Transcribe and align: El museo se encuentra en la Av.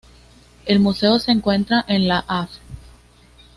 El 0.65 0.79
museo 0.79 1.19
se 1.19 1.31
encuentra 1.31 1.85
en 1.87 2.07
la 2.07 2.17
Av. 2.27 2.49